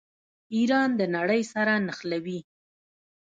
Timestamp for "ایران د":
0.55-1.01